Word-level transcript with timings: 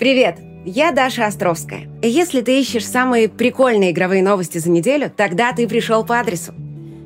Привет! 0.00 0.38
Я 0.64 0.92
Даша 0.92 1.26
Островская. 1.26 1.86
Если 2.00 2.40
ты 2.40 2.58
ищешь 2.58 2.86
самые 2.86 3.28
прикольные 3.28 3.90
игровые 3.90 4.22
новости 4.22 4.56
за 4.56 4.70
неделю, 4.70 5.12
тогда 5.14 5.52
ты 5.52 5.68
пришел 5.68 6.06
по 6.06 6.18
адресу. 6.18 6.54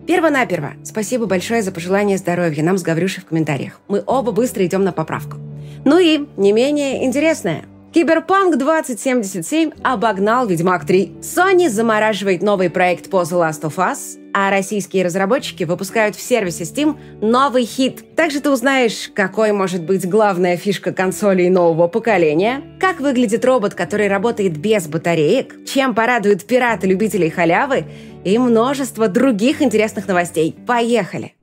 Перво-наперво, 0.06 0.74
спасибо 0.84 1.26
большое 1.26 1.62
за 1.62 1.72
пожелание 1.72 2.18
здоровья 2.18 2.62
нам 2.62 2.78
с 2.78 2.82
Гаврюшей 2.82 3.24
в 3.24 3.26
комментариях. 3.26 3.80
Мы 3.88 4.00
оба 4.06 4.30
быстро 4.30 4.64
идем 4.64 4.84
на 4.84 4.92
поправку. 4.92 5.38
Ну 5.84 5.98
и, 5.98 6.24
не 6.36 6.52
менее 6.52 7.04
интересное– 7.04 7.64
Киберпанк 7.94 8.56
2077 8.56 9.70
обогнал 9.84 10.48
Ведьмак 10.48 10.84
3. 10.84 11.18
Sony 11.20 11.68
замораживает 11.68 12.42
новый 12.42 12.68
проект 12.68 13.08
по 13.08 13.22
The 13.22 13.48
Last 13.48 13.60
of 13.60 13.76
Us, 13.76 14.18
а 14.34 14.50
российские 14.50 15.04
разработчики 15.04 15.62
выпускают 15.62 16.16
в 16.16 16.20
сервисе 16.20 16.64
Steam 16.64 16.96
новый 17.20 17.64
хит. 17.64 18.16
Также 18.16 18.40
ты 18.40 18.50
узнаешь, 18.50 19.12
какой 19.14 19.52
может 19.52 19.84
быть 19.84 20.08
главная 20.10 20.56
фишка 20.56 20.92
консолей 20.92 21.50
нового 21.50 21.86
поколения, 21.86 22.62
как 22.80 22.98
выглядит 22.98 23.44
робот, 23.44 23.74
который 23.74 24.08
работает 24.08 24.56
без 24.56 24.88
батареек, 24.88 25.64
чем 25.64 25.94
порадует 25.94 26.44
пираты 26.48 26.88
любителей 26.88 27.30
халявы 27.30 27.84
и 28.24 28.36
множество 28.38 29.06
других 29.06 29.62
интересных 29.62 30.08
новостей. 30.08 30.56
Поехали! 30.66 31.34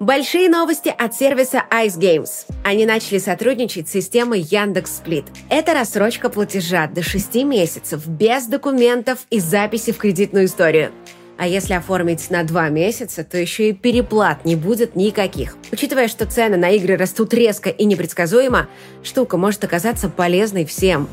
Большие 0.00 0.48
новости 0.48 0.88
от 0.88 1.14
сервиса 1.14 1.62
Ice 1.70 1.98
Games. 1.98 2.51
Они 2.64 2.86
начали 2.86 3.18
сотрудничать 3.18 3.88
с 3.88 3.92
системой 3.92 4.40
Яндекс.Сплит. 4.40 5.24
Это 5.50 5.74
рассрочка 5.74 6.28
платежа 6.28 6.86
до 6.86 7.02
6 7.02 7.34
месяцев, 7.44 8.06
без 8.06 8.46
документов 8.46 9.26
и 9.30 9.40
записи 9.40 9.90
в 9.90 9.98
кредитную 9.98 10.44
историю. 10.44 10.92
А 11.38 11.48
если 11.48 11.74
оформить 11.74 12.30
на 12.30 12.44
два 12.44 12.68
месяца, 12.68 13.24
то 13.24 13.36
еще 13.36 13.70
и 13.70 13.72
переплат 13.72 14.44
не 14.44 14.54
будет 14.54 14.94
никаких. 14.94 15.56
Учитывая, 15.72 16.06
что 16.06 16.24
цены 16.24 16.56
на 16.56 16.70
игры 16.70 16.96
растут 16.96 17.34
резко 17.34 17.68
и 17.68 17.84
непредсказуемо, 17.84 18.68
штука 19.02 19.36
может 19.36 19.64
оказаться 19.64 20.08
полезной 20.08 20.64
всем. 20.64 21.08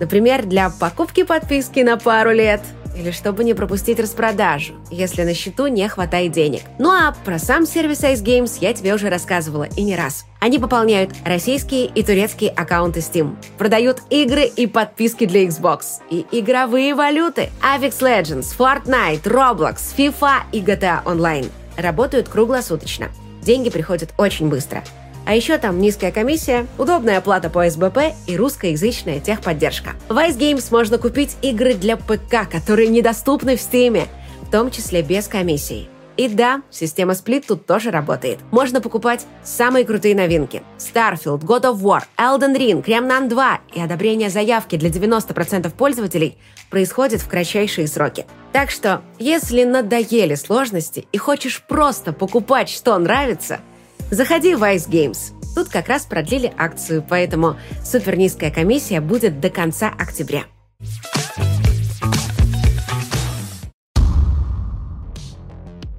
Например, 0.00 0.44
для 0.44 0.70
покупки 0.70 1.22
подписки 1.22 1.80
на 1.80 1.96
пару 1.96 2.32
лет– 2.32 2.60
или 2.98 3.10
чтобы 3.10 3.44
не 3.44 3.54
пропустить 3.54 4.00
распродажу, 4.00 4.74
если 4.90 5.22
на 5.22 5.34
счету 5.34 5.66
не 5.68 5.88
хватает 5.88 6.32
денег. 6.32 6.62
Ну 6.78 6.90
а 6.90 7.14
про 7.24 7.38
сам 7.38 7.66
сервис 7.66 8.02
Ice 8.02 8.22
Games 8.22 8.58
я 8.60 8.74
тебе 8.74 8.94
уже 8.94 9.08
рассказывала 9.08 9.64
и 9.76 9.82
не 9.82 9.96
раз. 9.96 10.26
Они 10.40 10.58
пополняют 10.58 11.12
российские 11.24 11.86
и 11.86 12.02
турецкие 12.02 12.50
аккаунты 12.50 13.00
Steam, 13.00 13.36
продают 13.56 14.02
игры 14.10 14.44
и 14.44 14.66
подписки 14.66 15.26
для 15.26 15.44
Xbox 15.44 16.00
и 16.10 16.26
игровые 16.30 16.94
валюты. 16.94 17.50
Apex 17.62 18.00
Legends, 18.00 18.56
Fortnite, 18.56 19.22
Roblox, 19.22 19.78
FIFA 19.96 20.40
и 20.52 20.60
GTA 20.60 21.04
Online 21.04 21.50
работают 21.76 22.28
круглосуточно. 22.28 23.08
Деньги 23.42 23.70
приходят 23.70 24.10
очень 24.18 24.48
быстро– 24.48 24.82
а 25.28 25.34
еще 25.34 25.58
там 25.58 25.78
низкая 25.78 26.10
комиссия, 26.10 26.66
удобная 26.78 27.18
оплата 27.18 27.50
по 27.50 27.68
СБП 27.68 28.14
и 28.26 28.34
русскоязычная 28.34 29.20
техподдержка. 29.20 29.90
В 30.08 30.16
Ice 30.16 30.38
Games 30.38 30.68
можно 30.70 30.96
купить 30.96 31.36
игры 31.42 31.74
для 31.74 31.98
ПК, 31.98 32.50
которые 32.50 32.88
недоступны 32.88 33.58
в 33.58 33.60
Steam, 33.60 34.08
в 34.40 34.50
том 34.50 34.70
числе 34.70 35.02
без 35.02 35.28
комиссии. 35.28 35.90
И 36.16 36.28
да, 36.28 36.62
система 36.70 37.12
сплит 37.12 37.46
тут 37.46 37.66
тоже 37.66 37.90
работает. 37.90 38.38
Можно 38.52 38.80
покупать 38.80 39.26
самые 39.44 39.84
крутые 39.84 40.14
новинки. 40.14 40.62
Starfield, 40.78 41.40
God 41.40 41.64
of 41.64 41.82
War, 41.82 42.04
Elden 42.16 42.56
Ring, 42.56 42.82
Remnant 42.82 43.28
2 43.28 43.60
и 43.74 43.82
одобрение 43.82 44.30
заявки 44.30 44.76
для 44.76 44.88
90% 44.88 45.70
пользователей 45.76 46.38
происходит 46.70 47.20
в 47.20 47.28
кратчайшие 47.28 47.86
сроки. 47.86 48.24
Так 48.54 48.70
что, 48.70 49.02
если 49.18 49.64
надоели 49.64 50.36
сложности 50.36 51.06
и 51.12 51.18
хочешь 51.18 51.62
просто 51.68 52.14
покупать, 52.14 52.70
что 52.70 52.96
нравится– 52.96 53.60
Заходи 54.10 54.54
в 54.54 54.62
Ice 54.62 54.88
Games. 54.88 55.34
Тут 55.54 55.68
как 55.68 55.88
раз 55.88 56.06
продлили 56.06 56.50
акцию, 56.56 57.04
поэтому 57.06 57.56
супер 57.84 58.16
низкая 58.16 58.50
комиссия 58.50 59.00
будет 59.02 59.40
до 59.40 59.50
конца 59.50 59.88
октября. 59.88 60.44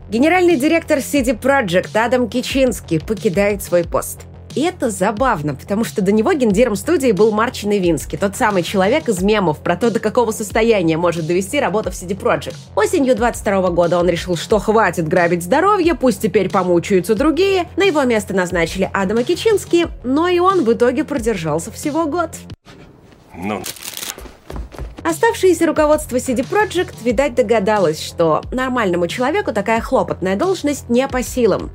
Генеральный 0.10 0.56
директор 0.56 0.98
CD 0.98 1.40
Projekt 1.40 1.96
Адам 1.96 2.30
Кичинский 2.30 3.00
покидает 3.00 3.62
свой 3.62 3.84
пост. 3.84 4.29
И 4.56 4.62
это 4.62 4.90
забавно, 4.90 5.56
потому 5.56 5.84
что 5.84 6.02
до 6.02 6.12
него 6.12 6.34
гендиром 6.34 6.76
студии 6.76 7.12
был 7.12 7.32
Марчин 7.32 7.72
Ивинский, 7.72 8.18
тот 8.18 8.36
самый 8.36 8.64
человек 8.64 9.08
из 9.08 9.22
мемов 9.22 9.60
про 9.60 9.76
то, 9.76 9.92
до 9.92 10.00
какого 10.00 10.32
состояния 10.32 10.98
может 10.98 11.28
довести 11.28 11.60
работа 11.60 11.92
в 11.92 11.94
CD 11.94 12.18
Projekt. 12.18 12.56
Осенью 12.76 13.16
22 13.16 13.70
года 13.70 14.00
он 14.00 14.10
решил, 14.10 14.36
что 14.36 14.60
хватит 14.60 15.08
грабить 15.08 15.44
здоровье, 15.44 15.94
пусть 15.96 16.22
теперь 16.22 16.50
помучаются 16.50 17.16
другие. 17.16 17.68
На 17.78 17.84
его 17.84 18.04
место 18.04 18.34
назначили 18.34 18.90
Адама 18.94 19.24
Кичински, 19.24 19.88
но 20.04 20.28
и 20.28 20.40
он 20.40 20.64
в 20.64 20.74
итоге 20.74 21.04
продержался 21.04 21.72
всего 21.72 22.06
год. 22.06 22.32
Ну... 23.36 23.62
Оставшееся 25.04 25.66
руководство 25.66 26.18
CD 26.18 26.46
Projekt, 26.48 26.96
видать, 27.04 27.34
догадалось, 27.34 28.04
что 28.04 28.42
нормальному 28.52 29.08
человеку 29.08 29.54
такая 29.54 29.82
хлопотная 29.82 30.36
должность 30.36 30.90
не 30.90 31.08
по 31.08 31.24
силам 31.24 31.72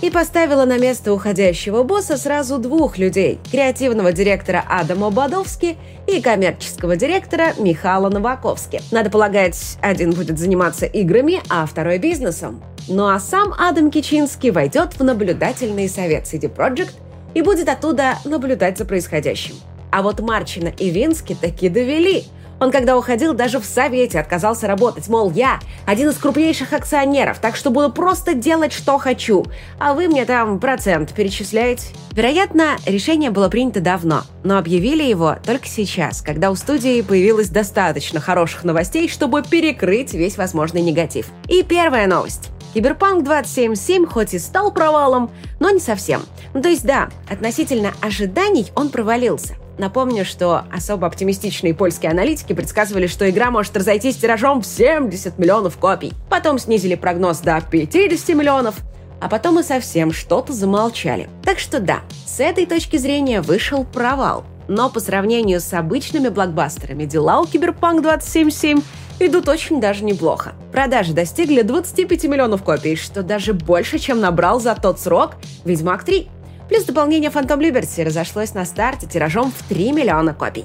и 0.00 0.10
поставила 0.10 0.64
на 0.64 0.78
место 0.78 1.12
уходящего 1.12 1.82
босса 1.82 2.16
сразу 2.16 2.58
двух 2.58 2.98
людей– 2.98 3.38
креативного 3.50 4.12
директора 4.12 4.64
Адама 4.68 5.10
Бадовски 5.10 5.76
и 6.06 6.20
коммерческого 6.20 6.96
директора 6.96 7.54
Михала 7.58 8.08
Новаковски. 8.08 8.80
Надо 8.90 9.10
полагать, 9.10 9.76
один 9.82 10.12
будет 10.12 10.38
заниматься 10.38 10.86
играми, 10.86 11.40
а 11.48 11.66
второй– 11.66 11.98
бизнесом. 11.98 12.62
Ну 12.88 13.08
а 13.08 13.18
сам 13.18 13.52
Адам 13.58 13.90
Кичинский 13.90 14.50
войдет 14.50 14.94
в 14.98 15.04
наблюдательный 15.04 15.88
совет 15.88 16.24
CD 16.24 16.52
Projekt 16.54 16.92
и 17.34 17.42
будет 17.42 17.68
оттуда 17.68 18.18
наблюдать 18.24 18.78
за 18.78 18.84
происходящим. 18.84 19.54
А 19.90 20.02
вот 20.02 20.20
Марчина 20.20 20.68
и 20.68 20.90
Вински 20.90 21.34
таки 21.34 21.68
довели– 21.68 22.24
он, 22.60 22.70
когда 22.70 22.96
уходил, 22.96 23.34
даже 23.34 23.60
в 23.60 23.64
Совете 23.64 24.18
отказался 24.18 24.66
работать. 24.66 25.08
Мол, 25.08 25.30
я 25.30 25.60
один 25.86 26.08
из 26.10 26.16
крупнейших 26.16 26.72
акционеров, 26.72 27.38
так 27.38 27.56
что 27.56 27.70
буду 27.70 27.90
просто 27.90 28.34
делать, 28.34 28.72
что 28.72 28.98
хочу. 28.98 29.44
А 29.78 29.94
вы 29.94 30.08
мне 30.08 30.24
там 30.24 30.58
процент 30.58 31.12
перечисляете. 31.14 31.88
Вероятно, 32.12 32.76
решение 32.86 33.30
было 33.30 33.48
принято 33.48 33.80
давно, 33.80 34.22
но 34.42 34.58
объявили 34.58 35.04
его 35.04 35.36
только 35.44 35.68
сейчас, 35.68 36.20
когда 36.20 36.50
у 36.50 36.56
студии 36.56 37.00
появилось 37.02 37.48
достаточно 37.48 38.20
хороших 38.20 38.64
новостей, 38.64 39.08
чтобы 39.08 39.42
перекрыть 39.42 40.14
весь 40.14 40.36
возможный 40.36 40.82
негатив. 40.82 41.26
И 41.48 41.62
первая 41.62 42.06
новость. 42.06 42.50
Киберпанк 42.74 43.24
277 43.24 44.06
хоть 44.06 44.34
и 44.34 44.38
стал 44.38 44.72
провалом, 44.72 45.30
но 45.58 45.70
не 45.70 45.80
совсем. 45.80 46.22
Ну 46.54 46.62
то 46.62 46.68
есть 46.68 46.84
да, 46.84 47.08
относительно 47.30 47.92
ожиданий 48.02 48.66
он 48.74 48.90
провалился– 48.90 49.54
Напомню, 49.78 50.24
что 50.24 50.64
особо 50.72 51.06
оптимистичные 51.06 51.72
польские 51.72 52.10
аналитики 52.10 52.52
предсказывали, 52.52 53.06
что 53.06 53.30
игра 53.30 53.50
может 53.50 53.76
разойтись 53.76 54.16
тиражом 54.16 54.60
в 54.60 54.66
70 54.66 55.38
миллионов 55.38 55.78
копий. 55.78 56.12
Потом 56.28 56.58
снизили 56.58 56.96
прогноз 56.96 57.38
до 57.38 57.60
50 57.60 58.36
миллионов, 58.36 58.74
а 59.20 59.28
потом 59.28 59.60
и 59.60 59.62
совсем 59.62 60.12
что-то 60.12 60.52
замолчали. 60.52 61.28
Так 61.44 61.60
что 61.60 61.78
да, 61.78 62.00
с 62.26 62.40
этой 62.40 62.66
точки 62.66 62.96
зрения 62.96 63.40
вышел 63.40 63.84
провал. 63.84 64.44
Но 64.66 64.90
по 64.90 65.00
сравнению 65.00 65.60
с 65.60 65.72
обычными 65.72 66.28
блокбастерами 66.28 67.04
дела 67.04 67.40
у 67.40 67.46
Киберпанк 67.46 68.02
2077 68.02 68.82
идут 69.20 69.48
очень 69.48 69.80
даже 69.80 70.04
неплохо. 70.04 70.52
Продажи 70.72 71.12
достигли 71.12 71.62
25 71.62 72.24
миллионов 72.24 72.62
копий, 72.62 72.96
что 72.96 73.22
даже 73.22 73.54
больше, 73.54 73.98
чем 73.98 74.20
набрал 74.20 74.60
за 74.60 74.74
тот 74.74 75.00
срок 75.00 75.36
Ведьмак 75.64 76.04
3. 76.04 76.28
Плюс 76.68 76.84
дополнение 76.84 77.30
Phantom 77.30 77.58
Liberty 77.58 78.04
разошлось 78.04 78.54
на 78.54 78.64
старте 78.64 79.06
тиражом 79.06 79.52
в 79.52 79.68
3 79.68 79.92
миллиона 79.92 80.34
копий. 80.34 80.64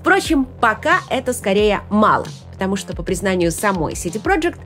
Впрочем, 0.00 0.46
пока 0.60 1.00
это 1.10 1.32
скорее 1.32 1.80
мало, 1.90 2.26
потому 2.52 2.76
что, 2.76 2.94
по 2.94 3.02
признанию 3.02 3.50
самой 3.50 3.94
City 3.94 4.22
Project, 4.22 4.58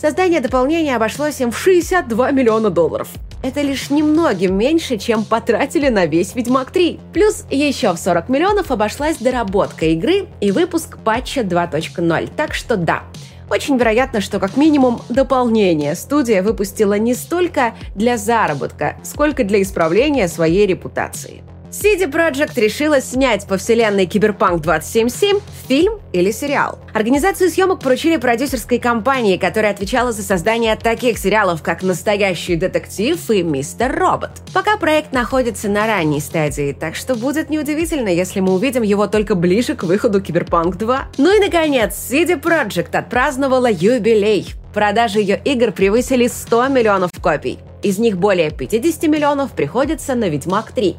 создание 0.00 0.40
дополнения 0.40 0.96
обошлось 0.96 1.40
им 1.40 1.52
в 1.52 1.58
62 1.58 2.30
миллиона 2.32 2.70
долларов. 2.70 3.08
Это 3.42 3.62
лишь 3.62 3.88
немногим 3.88 4.56
меньше, 4.56 4.98
чем 4.98 5.24
потратили 5.24 5.88
на 5.88 6.04
весь 6.06 6.34
Ведьмак 6.34 6.70
3. 6.72 7.00
Плюс 7.14 7.46
еще 7.50 7.92
в 7.92 7.98
40 7.98 8.28
миллионов 8.28 8.70
обошлась 8.70 9.16
доработка 9.16 9.86
игры 9.86 10.26
и 10.40 10.50
выпуск 10.50 10.98
патча 11.02 11.40
2.0. 11.40 12.30
Так 12.36 12.52
что 12.52 12.76
да, 12.76 13.04
очень 13.50 13.76
вероятно, 13.76 14.20
что 14.20 14.38
как 14.38 14.56
минимум 14.56 15.02
дополнение 15.08 15.94
студия 15.94 16.42
выпустила 16.42 16.98
не 16.98 17.14
столько 17.14 17.74
для 17.94 18.16
заработка, 18.16 18.96
сколько 19.02 19.44
для 19.44 19.60
исправления 19.60 20.28
своей 20.28 20.66
репутации. 20.66 21.42
CD 21.70 22.10
Projekt 22.10 22.60
решила 22.60 23.00
снять 23.00 23.46
по 23.46 23.56
вселенной 23.56 24.06
Киберпанк 24.06 24.60
2077 24.60 25.38
фильм 25.68 26.00
или 26.12 26.32
сериал. 26.32 26.80
Организацию 26.92 27.48
съемок 27.48 27.78
поручили 27.78 28.16
продюсерской 28.16 28.80
компании, 28.80 29.36
которая 29.36 29.70
отвечала 29.70 30.10
за 30.10 30.24
создание 30.24 30.74
таких 30.74 31.16
сериалов, 31.16 31.62
как 31.62 31.84
«Настоящий 31.84 32.56
детектив» 32.56 33.18
и 33.30 33.44
«Мистер 33.44 33.96
Робот». 33.96 34.30
Пока 34.52 34.76
проект 34.78 35.12
находится 35.12 35.68
на 35.68 35.86
ранней 35.86 36.20
стадии, 36.20 36.72
так 36.72 36.96
что 36.96 37.14
будет 37.14 37.50
неудивительно, 37.50 38.08
если 38.08 38.40
мы 38.40 38.52
увидим 38.52 38.82
его 38.82 39.06
только 39.06 39.36
ближе 39.36 39.76
к 39.76 39.84
выходу 39.84 40.20
Киберпанк 40.20 40.76
2. 40.76 41.08
Ну 41.18 41.36
и, 41.36 41.38
наконец, 41.38 41.94
CD 41.94 42.40
Projekt 42.40 42.96
отпраздновала 42.96 43.70
юбилей. 43.70 44.48
Продажи 44.74 45.20
ее 45.20 45.40
игр 45.44 45.70
превысили 45.70 46.26
100 46.26 46.68
миллионов 46.68 47.10
копий. 47.22 47.60
Из 47.82 47.98
них 47.98 48.18
более 48.18 48.50
50 48.50 49.04
миллионов 49.04 49.52
приходится 49.52 50.14
на 50.14 50.28
«Ведьмак 50.28 50.72
3». 50.76 50.96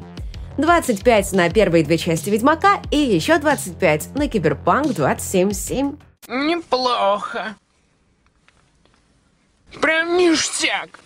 25 0.58 1.34
на 1.34 1.50
первые 1.50 1.84
две 1.84 1.98
части 1.98 2.30
Ведьмака 2.30 2.82
и 2.92 2.98
еще 2.98 3.38
25 3.38 4.16
на 4.16 4.28
Киберпанк 4.28 4.94
277. 4.94 5.96
Неплохо. 6.28 7.56
Прям 9.82 10.18
ништяк. 10.18 11.00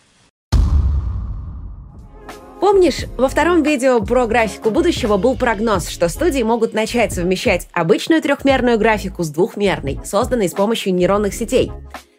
Помнишь, 2.59 3.05
во 3.17 3.27
втором 3.27 3.61
видео 3.61 4.01
про 4.01 4.25
графику 4.25 4.71
будущего 4.71 5.17
был 5.17 5.35
прогноз, 5.37 5.87
что 5.87 6.09
студии 6.09 6.41
могут 6.41 6.73
начать 6.73 7.13
совмещать 7.13 7.67
обычную 7.73 8.21
трехмерную 8.21 8.79
графику 8.79 9.23
с 9.23 9.29
двухмерной, 9.29 9.99
созданной 10.03 10.49
с 10.49 10.53
помощью 10.53 10.95
нейронных 10.95 11.33
сетей. 11.33 11.71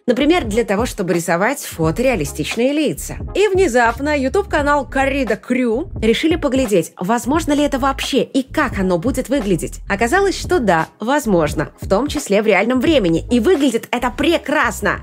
Например, 0.09 0.45
для 0.45 0.63
того, 0.63 0.87
чтобы 0.87 1.15
рисовать 1.15 1.59
фотореалистичные 1.59 2.73
лица. 2.73 3.17
И 3.35 3.49
внезапно 3.49 4.17
YouTube-канал 4.17 4.89
Corrida 4.89 5.37
Crew 5.37 5.91
решили 6.01 6.37
поглядеть, 6.37 6.93
возможно 6.97 7.55
ли 7.55 7.65
это 7.65 7.81
вообще 7.81 8.23
и 8.23 8.45
как 8.45 8.79
оно 8.79 8.99
будет 8.99 9.29
выглядеть. 9.29 9.81
Оказалось, 9.89 10.39
что 10.39 10.61
да, 10.61 10.87
возможно, 11.01 11.71
в 11.81 11.89
том 11.89 12.07
числе 12.07 12.41
в 12.41 12.47
реальном 12.47 12.81
времени. 12.81 13.27
И 13.33 13.41
выглядит 13.41 13.89
это 13.91 14.11
прекрасно! 14.11 15.01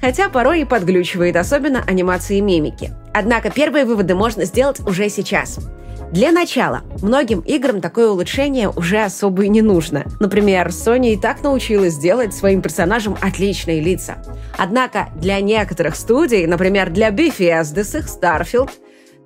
Хотя 0.00 0.28
порой 0.28 0.62
и 0.62 0.64
подглючивает, 0.64 1.36
особенно 1.36 1.84
анимации 1.86 2.40
мимики. 2.40 2.90
Однако 3.14 3.50
первые 3.50 3.84
выводы 3.84 4.16
можно 4.16 4.46
сделать 4.46 4.80
уже 4.80 5.10
сейчас. 5.10 5.60
Для 6.12 6.32
начала, 6.32 6.80
многим 7.02 7.38
играм 7.40 7.80
такое 7.80 8.10
улучшение 8.10 8.68
уже 8.68 8.98
особо 8.98 9.44
и 9.44 9.48
не 9.48 9.62
нужно. 9.62 10.06
Например, 10.18 10.66
Sony 10.68 11.12
и 11.12 11.16
так 11.16 11.44
научилась 11.44 11.96
делать 11.98 12.34
своим 12.34 12.62
персонажам 12.62 13.16
отличные 13.20 13.80
лица. 13.80 14.20
Однако 14.58 15.10
для 15.14 15.40
некоторых 15.40 15.94
студий, 15.94 16.46
например, 16.46 16.90
для 16.90 17.10
Bethesda 17.10 17.84
с 17.84 17.94
их 17.94 18.06
Starfield, 18.06 18.70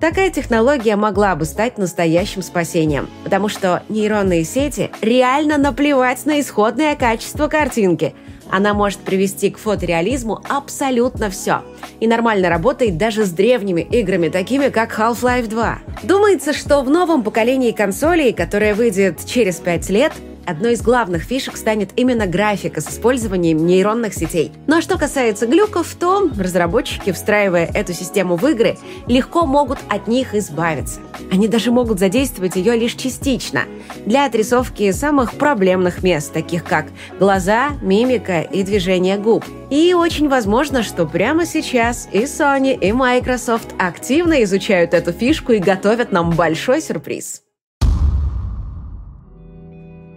Такая 0.00 0.28
технология 0.28 0.96
могла 0.96 1.34
бы 1.36 1.44
стать 1.46 1.78
настоящим 1.78 2.42
спасением, 2.42 3.08
потому 3.22 3.48
что 3.48 3.84
нейронные 3.88 4.44
сети 4.44 4.90
реально 5.00 5.56
наплевать 5.56 6.26
на 6.26 6.40
исходное 6.40 6.94
качество 6.96 7.46
картинки, 7.46 8.12
она 8.50 8.74
может 8.74 9.00
привести 9.00 9.50
к 9.50 9.58
фотореализму 9.58 10.40
абсолютно 10.48 11.30
все. 11.30 11.62
И 12.00 12.06
нормально 12.06 12.48
работает 12.48 12.96
даже 12.96 13.24
с 13.24 13.30
древними 13.30 13.80
играми, 13.80 14.28
такими 14.28 14.68
как 14.68 14.98
Half-Life 14.98 15.48
2. 15.48 15.78
Думается, 16.02 16.52
что 16.52 16.82
в 16.82 16.90
новом 16.90 17.22
поколении 17.22 17.72
консолей, 17.72 18.32
которое 18.32 18.74
выйдет 18.74 19.24
через 19.24 19.56
5 19.56 19.90
лет, 19.90 20.12
Одной 20.46 20.74
из 20.74 20.82
главных 20.82 21.22
фишек 21.22 21.56
станет 21.56 21.90
именно 21.96 22.26
графика 22.26 22.80
с 22.80 22.88
использованием 22.88 23.64
нейронных 23.66 24.12
сетей. 24.12 24.52
Но 24.66 24.80
что 24.80 24.98
касается 24.98 25.46
глюков, 25.46 25.94
то 25.98 26.28
разработчики, 26.38 27.12
встраивая 27.12 27.64
эту 27.66 27.94
систему 27.94 28.36
в 28.36 28.46
игры, 28.46 28.76
легко 29.06 29.46
могут 29.46 29.78
от 29.88 30.06
них 30.06 30.34
избавиться. 30.34 31.00
Они 31.32 31.48
даже 31.48 31.70
могут 31.70 31.98
задействовать 31.98 32.56
ее 32.56 32.76
лишь 32.76 32.94
частично 32.94 33.62
для 34.04 34.26
отрисовки 34.26 34.90
самых 34.92 35.34
проблемных 35.34 36.02
мест, 36.02 36.32
таких 36.32 36.64
как 36.64 36.86
глаза, 37.18 37.70
мимика 37.80 38.42
и 38.42 38.62
движение 38.62 39.16
губ. 39.16 39.44
И 39.70 39.94
очень 39.94 40.28
возможно, 40.28 40.82
что 40.82 41.06
прямо 41.06 41.46
сейчас 41.46 42.08
и 42.12 42.24
Sony, 42.24 42.78
и 42.78 42.92
Microsoft 42.92 43.74
активно 43.78 44.42
изучают 44.44 44.94
эту 44.94 45.12
фишку 45.12 45.52
и 45.52 45.58
готовят 45.58 46.12
нам 46.12 46.30
большой 46.30 46.82
сюрприз. 46.82 47.43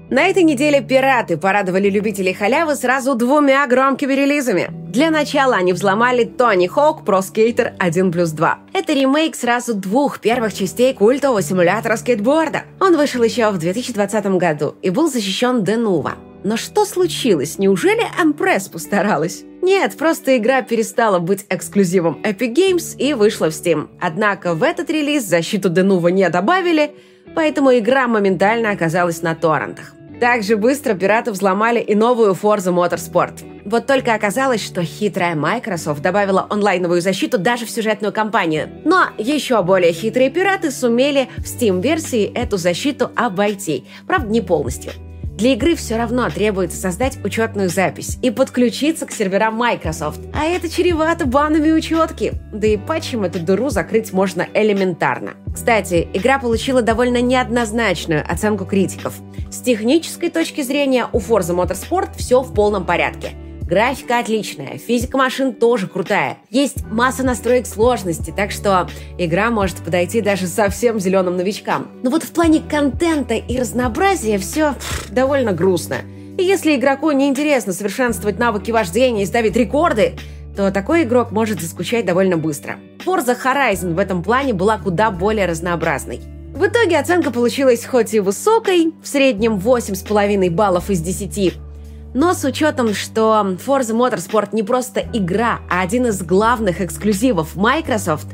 На 0.09 0.27
этой 0.27 0.43
неделе 0.43 0.79
пираты 0.79 1.35
порадовали 1.35 1.89
любителей 1.89 2.33
халявы 2.33 2.75
сразу 2.75 3.13
двумя 3.13 3.67
громкими 3.67 4.13
релизами. 4.13 4.69
Для 4.87 5.11
начала 5.11 5.57
они 5.57 5.73
взломали 5.73 6.23
Тони 6.23 6.67
Хоук 6.67 7.01
Pro 7.03 7.19
Skater 7.19 7.73
1 7.77 8.11
плюс 8.13 8.31
2. 8.31 8.59
Это 8.71 8.93
ремейк 8.93 9.35
сразу 9.35 9.73
двух 9.73 10.21
первых 10.21 10.53
частей 10.53 10.93
культового 10.93 11.41
симулятора 11.41 11.97
скейтборда. 11.97 12.63
Он 12.79 12.95
вышел 12.95 13.21
еще 13.21 13.49
в 13.51 13.57
2020 13.57 14.25
году 14.37 14.75
и 14.81 14.91
был 14.91 15.11
защищен 15.11 15.65
Денува. 15.65 16.13
Но 16.45 16.55
что 16.55 16.85
случилось? 16.85 17.59
Неужели 17.59 18.05
Empress 18.17 18.71
постаралась? 18.71 19.43
Нет, 19.61 19.97
просто 19.97 20.37
игра 20.37 20.61
перестала 20.61 21.19
быть 21.19 21.45
эксклюзивом 21.49 22.21
Epic 22.23 22.53
Games 22.53 22.95
и 22.97 23.13
вышла 23.13 23.47
в 23.47 23.53
Steam. 23.53 23.89
Однако 23.99 24.53
в 24.53 24.63
этот 24.63 24.89
релиз 24.89 25.25
защиту 25.25 25.67
Денува 25.67 26.07
не 26.07 26.29
добавили, 26.29 26.91
поэтому 27.35 27.77
игра 27.77 28.07
моментально 28.07 28.71
оказалась 28.71 29.21
на 29.21 29.35
торрентах. 29.35 29.96
Также 30.19 30.57
быстро 30.57 30.95
пираты 30.95 31.31
взломали 31.31 31.79
и 31.79 31.93
новую 31.93 32.33
Forza 32.33 32.73
Motorsport. 32.73 33.43
Вот 33.65 33.85
только 33.85 34.15
оказалось, 34.15 34.65
что 34.65 34.81
хитрая 34.81 35.35
Microsoft 35.35 36.01
добавила 36.01 36.47
онлайновую 36.49 37.01
защиту 37.01 37.37
даже 37.37 37.65
в 37.65 37.69
сюжетную 37.69 38.11
кампанию. 38.11 38.69
Но 38.83 39.07
еще 39.17 39.61
более 39.61 39.93
хитрые 39.93 40.29
пираты 40.29 40.71
сумели 40.71 41.29
в 41.37 41.43
Steam-версии 41.43 42.31
эту 42.33 42.57
защиту 42.57 43.11
обойти. 43.15 43.85
Правда, 44.07 44.29
не 44.29 44.41
полностью. 44.41 44.93
Для 45.37 45.53
игры 45.53 45.75
все 45.75 45.97
равно 45.97 46.27
требуется 46.31 46.81
создать 46.81 47.23
учетную 47.23 47.69
запись 47.69 48.17
и 48.23 48.31
подключиться 48.31 49.05
к 49.05 49.11
серверам 49.11 49.53
Microsoft. 49.53 50.19
А 50.33 50.45
это 50.45 50.67
чревато 50.67 51.27
банами 51.27 51.71
учетки. 51.71 52.33
Да 52.51 52.65
и 52.65 52.75
патчем 52.75 53.23
эту 53.23 53.39
дыру 53.39 53.69
закрыть 53.69 54.11
можно 54.13 54.47
элементарно. 54.55 55.33
Кстати, 55.53 56.07
игра 56.11 56.39
получила 56.39 56.81
довольно 56.81 57.21
неоднозначную 57.21 58.25
оценку 58.27 58.65
критиков. 58.65 59.13
С 59.51 59.61
технической 59.61 60.31
точки 60.31 60.61
зрения 60.61 61.07
у 61.13 61.19
Forza 61.19 61.55
Motorsport 61.55 62.17
все 62.17 62.41
в 62.41 62.51
полном 62.55 62.83
порядке– 62.83 63.33
Графика 63.67 64.19
отличная, 64.19 64.77
физика 64.77 65.17
машин 65.17 65.53
тоже 65.53 65.87
крутая. 65.87 66.37
Есть 66.49 66.85
масса 66.89 67.23
настроек 67.23 67.67
сложности, 67.67 68.33
так 68.33 68.51
что 68.51 68.87
игра 69.17 69.51
может 69.51 69.79
подойти 69.79 70.21
даже 70.21 70.47
совсем 70.47 71.01
зеленым 71.01 71.35
новичкам. 71.35 71.89
Но 72.01 72.09
вот 72.09 72.23
в 72.23 72.31
плане 72.31 72.61
контента 72.61 73.33
и 73.33 73.59
разнообразия 73.59 74.37
все 74.37 74.75
довольно 75.09 75.51
грустно. 75.51 75.97
И 76.37 76.43
если 76.43 76.77
игроку 76.77 77.11
неинтересно 77.11 77.73
совершенствовать 77.73 78.39
навыки 78.39 78.71
вождения 78.71 79.23
и 79.23 79.25
ставить 79.25 79.57
рекорды, 79.57 80.13
то 80.55 80.71
такой 80.71 81.03
игрок 81.03 81.31
может 81.31 81.59
заскучать 81.59 82.05
довольно 82.05 82.37
быстро. 82.37 82.77
Forza 83.05 83.37
Horizon 83.37 83.95
в 83.95 83.99
этом 83.99 84.23
плане 84.23 84.53
была 84.53 84.77
куда 84.77 85.11
более 85.11 85.45
разнообразной. 85.45 86.21
В 86.55 86.65
итоге 86.65 86.97
оценка 86.97 87.31
получилась 87.31 87.85
хоть 87.85 88.13
и 88.13 88.21
высокой, 88.21 88.93
в 89.03 89.07
среднем 89.09 89.57
8,5 89.57 90.49
баллов 90.51 90.89
из 90.89 91.01
10, 91.01 91.66
но 92.13 92.33
с 92.33 92.43
учетом, 92.43 92.93
что 92.93 93.57
Forza 93.65 93.93
Motorsport 93.95 94.49
не 94.51 94.63
просто 94.63 95.01
игра, 95.13 95.59
а 95.69 95.81
один 95.81 96.07
из 96.07 96.21
главных 96.21 96.81
эксклюзивов 96.81 97.55
Microsoft, 97.55 98.27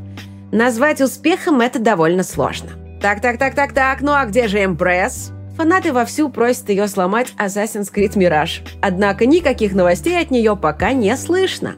назвать 0.52 1.02
успехом 1.02 1.62
это 1.62 1.80
довольно 1.80 2.24
сложно. 2.24 2.72
Так-так-так-так-так, 3.02 4.02
ну 4.02 4.14
а 4.14 4.26
где 4.26 4.48
же 4.48 4.60
Impress? 4.64 5.32
Фанаты 5.58 5.94
вовсю 5.94 6.30
просят 6.30 6.70
ее 6.70 6.88
сломать 6.88 7.34
Assassin's 7.38 7.94
Creed 7.94 8.14
Mirage. 8.14 8.68
Однако 8.82 9.26
никаких 9.26 9.74
новостей 9.74 10.20
от 10.20 10.32
нее 10.32 10.56
пока 10.56 10.94
не 10.94 11.16
слышно. 11.16 11.76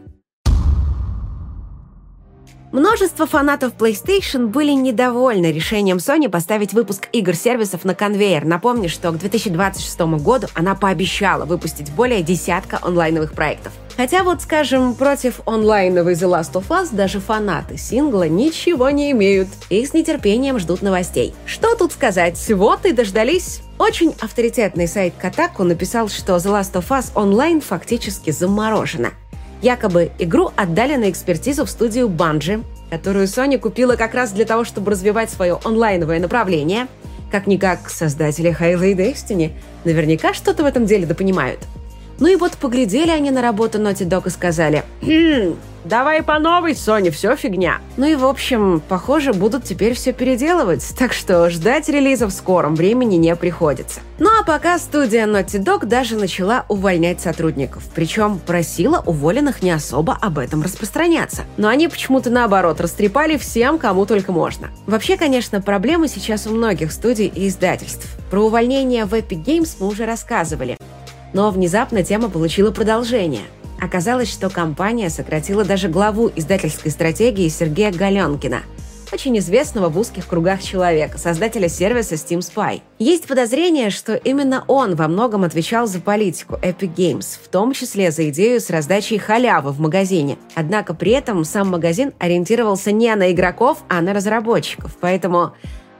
Множество 2.76 3.26
фанатов 3.26 3.72
PlayStation 3.78 4.48
были 4.48 4.72
недовольны 4.72 5.50
решением 5.50 5.96
Sony 5.96 6.28
поставить 6.28 6.74
выпуск 6.74 7.08
игр-сервисов 7.14 7.86
на 7.86 7.96
конвейер. 7.96 8.44
Напомню, 8.44 8.90
что 8.90 9.14
к 9.14 9.18
2026 9.18 9.98
году 10.22 10.48
она 10.56 10.76
пообещала 10.76 11.46
выпустить 11.46 11.94
более 11.94 12.22
десятка 12.22 12.78
онлайновых 12.82 13.32
проектов. 13.32 13.72
Хотя 13.96 14.24
вот, 14.26 14.42
скажем, 14.42 14.94
против 14.94 15.40
онлайновой 15.46 16.16
The 16.16 16.30
Last 16.30 16.52
of 16.52 16.68
Us 16.68 16.94
даже 16.94 17.22
фанаты 17.22 17.78
сингла 17.78 18.28
ничего 18.28 18.90
не 18.90 19.12
имеют 19.12 19.48
и 19.70 19.86
с 19.86 19.94
нетерпением 19.94 20.60
ждут 20.60 20.82
новостей. 20.82 21.34
Что 21.46 21.76
тут 21.76 21.94
сказать? 21.94 22.46
Вот 22.50 22.86
и 22.86 22.92
дождались. 22.92 23.62
Очень 23.78 24.14
авторитетный 24.20 24.90
сайт 24.90 25.14
Kotaku 25.22 25.64
написал, 25.64 26.10
что 26.10 26.36
The 26.36 26.60
Last 26.60 26.74
of 26.74 26.90
Us 26.90 27.12
онлайн 27.16 27.62
фактически 27.62 28.32
заморожена– 28.32 29.12
Якобы 29.62 30.12
игру 30.20 30.52
отдали 30.56 30.96
на 30.96 31.10
экспертизу 31.10 31.66
в 31.66 31.70
студию 31.70 32.08
Bungie, 32.08 32.64
которую 32.90 33.26
Sony 33.26 33.58
купила 33.58 33.96
как 33.96 34.14
раз 34.14 34.32
для 34.32 34.46
того, 34.46 34.64
чтобы 34.64 34.92
развивать 34.92 35.30
свое 35.30 35.60
онлайновое 35.64 36.20
направление. 36.20 36.88
Как-никак 37.32 37.90
создатели 37.90 38.56
Halo 38.58 38.90
и 38.90 38.94
Destiny 38.94 39.52
наверняка 39.84 40.34
что-то 40.34 40.64
в 40.64 40.66
этом 40.66 40.86
деле 40.86 41.06
допонимают. 41.06 41.60
Ну 42.20 42.28
и 42.28 42.36
вот 42.36 42.54
поглядели 42.54 43.12
они 43.12 43.32
на 43.32 43.42
работу 43.42 43.80
Naughty 43.80 44.08
Dog 44.08 44.28
и 44.28 44.30
сказали 44.30 44.84
«Хм, 45.02 45.56
Давай 45.86 46.24
по 46.24 46.40
новой, 46.40 46.72
Sony, 46.72 47.12
все 47.12 47.36
фигня. 47.36 47.78
Ну 47.96 48.08
и 48.08 48.16
в 48.16 48.26
общем, 48.26 48.82
похоже, 48.90 49.34
будут 49.34 49.66
теперь 49.66 49.94
все 49.94 50.14
переделывать, 50.14 50.84
так 50.98 51.14
что 51.14 51.48
ждать 51.52 51.90
релиза 51.90 52.26
в 52.26 52.32
скором 52.32 52.74
времени 52.74 53.18
не 53.18 53.36
приходится. 53.36 54.00
Ну 54.18 54.30
а 54.32 54.44
пока 54.44 54.80
студия 54.80 55.28
Naughty 55.28 55.64
Dog 55.64 55.86
даже 55.86 56.16
начала 56.16 56.66
увольнять 56.70 57.22
сотрудников, 57.22 57.84
причем 57.94 58.40
просила 58.40 59.04
уволенных 59.06 59.62
не 59.62 59.70
особо 59.70 60.18
об 60.20 60.40
этом 60.40 60.64
распространяться. 60.64 61.44
Но 61.58 61.68
они 61.68 61.88
почему-то 61.88 62.32
наоборот 62.32 62.82
растрепали 62.82 63.38
всем, 63.38 63.78
кому 63.78 64.08
только 64.08 64.32
можно. 64.32 64.72
Вообще, 64.88 65.18
конечно, 65.18 65.62
проблемы 65.62 66.08
сейчас 66.08 66.48
у 66.48 66.50
многих 66.50 66.92
студий 66.92 67.28
и 67.28 67.48
издательств. 67.48 68.08
Про 68.32 68.46
увольнение 68.46 69.06
в 69.06 69.14
Epic 69.14 69.46
Games 69.46 69.76
мы 69.80 69.86
уже 69.86 70.08
рассказывали. 70.08 70.80
Но 71.36 71.52
внезапно 71.52 72.02
тема 72.02 72.30
получила 72.30 72.72
продолжение– 72.72 73.44
Оказалось, 73.82 74.32
что 74.32 74.50
компания 74.50 75.10
сократила 75.10 75.64
даже 75.64 75.90
главу 75.90 76.32
издательской 76.36 76.92
стратегии 76.92 77.48
Сергея 77.50 77.92
Галенкина. 77.92 78.62
очень 79.14 79.38
известного 79.38 79.88
в 79.90 80.00
узких 80.00 80.28
кругах 80.28 80.62
человека, 80.64 81.18
создателя 81.18 81.70
сервиса 81.70 82.16
Steam 82.16 82.40
Spy. 82.40 82.82
Есть 83.00 83.28
подозрение, 83.28 83.90
что 83.90 84.16
именно 84.16 84.66
он 84.68 84.96
во 84.96 85.08
многом 85.08 85.44
отвечал 85.44 85.88
за 85.88 86.02
политику 86.02 86.56
Epic 86.56 86.96
Games, 86.96 87.38
в 87.42 87.48
том 87.48 87.74
числе 87.74 88.12
за 88.12 88.30
идею 88.30 88.60
с 88.60 88.70
раздачей 88.70 89.18
халявы 89.18 89.72
в 89.72 89.80
магазине. 89.80 90.38
Однако 90.56 90.94
при 90.94 91.12
этом 91.12 91.46
сам 91.46 91.70
магазин 91.70 92.14
ориентировался 92.18 92.92
не 92.92 93.14
на 93.16 93.32
игроков, 93.32 93.84
а 93.90 94.02
на 94.02 94.14
разработчиков, 94.14 94.98
поэтому 95.00 95.54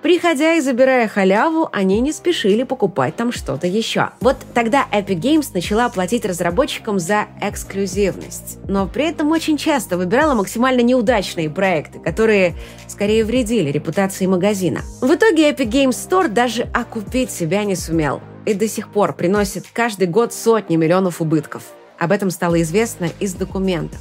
Приходя 0.06 0.54
и 0.54 0.62
забирая 0.62 1.08
халяву, 1.08 1.68
они 1.72 2.00
не 2.00 2.12
спешили 2.12 2.62
покупать 2.62 3.16
там 3.16 3.32
что-то 3.32 3.66
еще. 3.66 4.10
Вот 4.20 4.36
тогда 4.54 4.86
Epic 4.92 5.20
Games 5.20 5.48
начала 5.52 5.90
платить 5.90 6.26
разработчикам 6.26 7.00
за 7.00 7.26
эксклюзивность. 7.42 8.60
Но 8.68 8.86
при 8.86 9.06
этом 9.06 9.32
очень 9.32 9.58
часто 9.58 9.98
выбирала 9.98 10.36
максимально 10.36 10.82
неудачные 10.82 11.50
проекты, 11.50 11.98
которые 11.98 12.54
скорее 12.88 13.26
вредили 13.26 13.72
репутации 13.72 14.28
магазина. 14.28 14.82
В 15.02 15.12
итоге 15.12 15.50
Epic 15.50 15.72
Games 15.72 16.08
Store 16.08 16.28
даже 16.28 16.68
окупить 16.72 17.32
себя 17.32 17.64
не 17.64 17.76
сумел 17.76 18.22
и 18.46 18.54
до 18.54 18.68
сих 18.68 18.90
пор 18.90 19.14
приносит 19.14 19.66
каждый 19.74 20.06
год 20.06 20.34
сотни 20.34 20.76
миллионов 20.76 21.20
убытков. 21.20 21.64
Об 21.98 22.12
этом 22.12 22.30
стало 22.30 22.62
известно 22.62 23.10
из 23.20 23.34
документов 23.34 24.00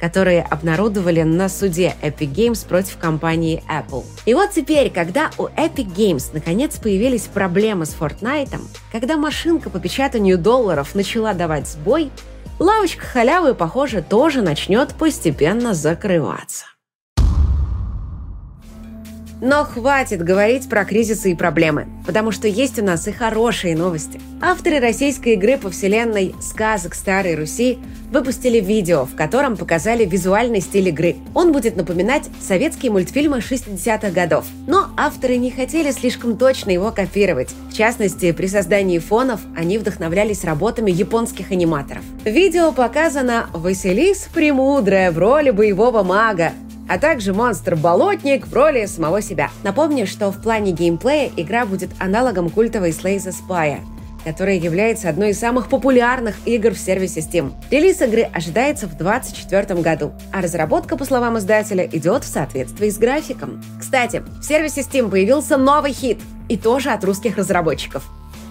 которые 0.00 0.42
обнародовали 0.42 1.22
на 1.22 1.48
суде 1.48 1.94
Epic 2.02 2.32
Games 2.32 2.66
против 2.66 2.98
компании 2.98 3.62
Apple. 3.68 4.04
И 4.26 4.34
вот 4.34 4.50
теперь, 4.50 4.90
когда 4.90 5.30
у 5.38 5.44
Epic 5.44 5.94
Games 5.94 6.30
наконец 6.32 6.76
появились 6.76 7.22
проблемы 7.22 7.86
с 7.86 7.96
Fortnite, 7.98 8.60
когда 8.92 9.16
машинка 9.16 9.70
по 9.70 9.80
печатанию 9.80 10.38
долларов 10.38 10.94
начала 10.94 11.32
давать 11.34 11.68
сбой, 11.68 12.10
лавочка 12.58 13.04
халявы, 13.04 13.54
похоже, 13.54 14.02
тоже 14.02 14.42
начнет 14.42 14.94
постепенно 14.94 15.74
закрываться. 15.74 16.66
Но 19.46 19.62
хватит 19.66 20.24
говорить 20.24 20.70
про 20.70 20.86
кризисы 20.86 21.32
и 21.32 21.34
проблемы, 21.34 21.86
потому 22.06 22.30
что 22.30 22.48
есть 22.48 22.78
у 22.78 22.82
нас 22.82 23.06
и 23.06 23.12
хорошие 23.12 23.76
новости. 23.76 24.18
Авторы 24.40 24.80
российской 24.80 25.34
игры 25.34 25.58
по 25.58 25.68
вселенной 25.68 26.34
«Сказок 26.40 26.94
Старой 26.94 27.34
Руси» 27.34 27.78
выпустили 28.10 28.58
видео, 28.58 29.04
в 29.04 29.14
котором 29.14 29.58
показали 29.58 30.06
визуальный 30.06 30.62
стиль 30.62 30.88
игры. 30.88 31.16
Он 31.34 31.52
будет 31.52 31.76
напоминать 31.76 32.24
советские 32.40 32.90
мультфильмы 32.90 33.38
60-х 33.38 34.12
годов. 34.12 34.46
Но 34.66 34.88
авторы 34.96 35.36
не 35.36 35.50
хотели 35.50 35.90
слишком 35.90 36.38
точно 36.38 36.70
его 36.70 36.90
копировать. 36.90 37.50
В 37.70 37.74
частности, 37.74 38.32
при 38.32 38.46
создании 38.46 38.98
фонов 38.98 39.40
они 39.54 39.76
вдохновлялись 39.76 40.44
работами 40.44 40.90
японских 40.90 41.50
аниматоров. 41.50 42.02
В 42.24 42.28
видео 42.28 42.72
показано 42.72 43.50
Василис 43.52 44.26
Премудрая 44.32 45.12
в 45.12 45.18
роли 45.18 45.50
боевого 45.50 46.02
мага, 46.02 46.52
а 46.88 46.98
также 46.98 47.32
монстр-болотник 47.32 48.46
в 48.46 48.54
роли 48.54 48.86
самого 48.86 49.22
себя. 49.22 49.50
Напомню, 49.62 50.06
что 50.06 50.30
в 50.30 50.40
плане 50.40 50.72
геймплея 50.72 51.30
игра 51.36 51.66
будет 51.66 51.90
аналогом 51.98 52.50
культовой 52.50 52.90
Slay 52.90 53.16
the 53.16 53.32
Spire, 53.32 53.80
которая 54.24 54.56
является 54.56 55.08
одной 55.08 55.30
из 55.30 55.38
самых 55.38 55.68
популярных 55.68 56.36
игр 56.46 56.70
в 56.70 56.78
сервисе 56.78 57.20
Steam. 57.20 57.52
Релиз 57.70 58.00
игры 58.02 58.22
ожидается 58.22 58.86
в 58.86 58.96
2024 58.96 59.80
году, 59.80 60.12
а 60.32 60.40
разработка, 60.40 60.96
по 60.96 61.04
словам 61.04 61.38
издателя, 61.38 61.86
идет 61.86 62.24
в 62.24 62.28
соответствии 62.28 62.88
с 62.88 62.98
графиком. 62.98 63.62
Кстати, 63.78 64.22
в 64.40 64.42
сервисе 64.42 64.80
Steam 64.80 65.10
появился 65.10 65.56
новый 65.56 65.92
хит, 65.92 66.18
и 66.48 66.58
тоже 66.58 66.90
от 66.90 67.02
русских 67.04 67.38
разработчиков. 67.38 68.04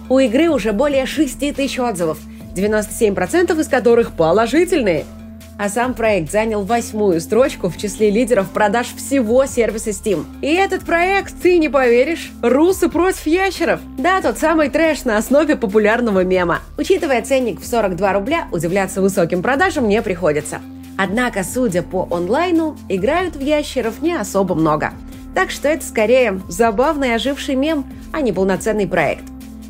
У 0.08 0.18
игры 0.18 0.48
уже 0.48 0.72
более 0.72 1.06
6 1.06 1.54
тысяч 1.54 1.78
отзывов, 1.78 2.18
97% 2.54 3.58
из 3.60 3.68
которых 3.68 4.12
положительные– 4.12 5.04
а 5.58 5.68
сам 5.68 5.94
проект 5.94 6.30
занял 6.30 6.62
восьмую 6.62 7.20
строчку 7.20 7.68
в 7.68 7.76
числе 7.76 8.10
лидеров 8.10 8.50
продаж 8.50 8.94
всего 8.96 9.46
сервиса 9.46 9.90
Steam. 9.90 10.24
И 10.42 10.52
этот 10.52 10.84
проект, 10.84 11.34
ты 11.42 11.58
не 11.58 11.68
поверишь, 11.68 12.32
русы 12.42 12.88
против 12.88 13.26
ящеров. 13.26 13.80
Да, 13.98 14.20
тот 14.20 14.38
самый 14.38 14.68
трэш 14.68 15.04
на 15.04 15.16
основе 15.16 15.56
популярного 15.56 16.24
мема. 16.24 16.60
Учитывая 16.76 17.22
ценник 17.22 17.60
в 17.60 17.66
42 17.66 18.12
рубля, 18.12 18.48
удивляться 18.52 19.00
высоким 19.00 19.42
продажам 19.42 19.88
не 19.88 20.02
приходится. 20.02 20.60
Однако, 20.96 21.42
судя 21.42 21.82
по 21.82 22.06
онлайну, 22.10 22.76
играют 22.88 23.36
в 23.36 23.40
ящеров 23.40 24.00
не 24.00 24.14
особо 24.14 24.54
много. 24.54 24.92
Так 25.34 25.50
что 25.50 25.68
это 25.68 25.84
скорее 25.84 26.40
забавный 26.48 27.14
оживший 27.14 27.56
мем, 27.56 27.84
а 28.12 28.20
не 28.20 28.32
полноценный 28.32 28.86
проект. 28.86 29.24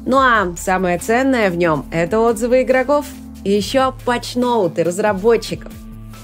Ну 0.04 0.18
а 0.18 0.52
самое 0.58 0.98
ценное 0.98 1.48
в 1.48 1.56
нем– 1.56 1.86
это 1.90 2.20
отзывы 2.20 2.62
игроков– 2.62 3.06
и 3.44 3.50
еще 3.50 3.94
патчноуты 4.04 4.82
разработчиков. 4.82 5.72